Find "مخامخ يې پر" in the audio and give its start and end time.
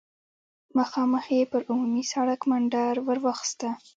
0.77-1.61